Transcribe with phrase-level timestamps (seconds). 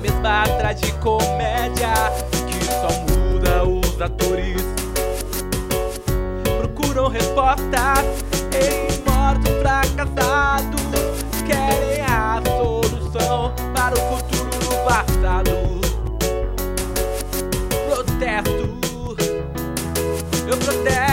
[0.00, 1.92] Mesma tragicomédia
[2.46, 4.62] que só muda os atores.
[6.58, 8.04] Procuram respostas
[8.54, 10.80] em mortos fracassados.
[11.46, 15.50] Querem a solução para o futuro do passado.
[17.88, 18.50] Protesto,
[20.46, 20.56] eu.
[20.58, 21.07] Protesto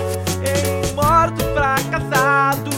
[0.00, 2.74] em mortos fracassados.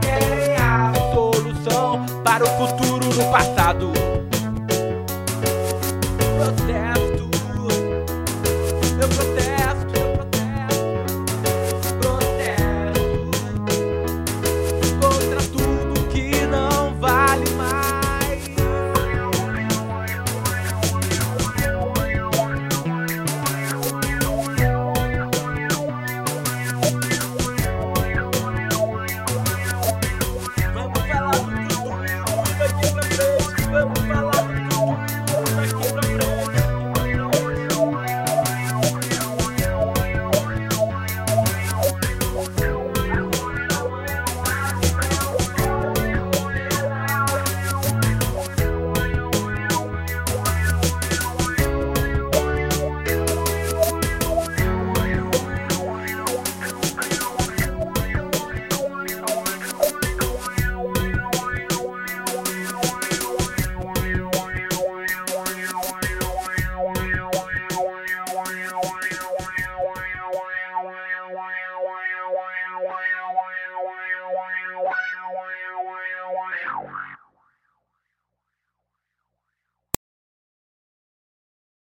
[0.00, 3.92] Querem a solução para o futuro do passado.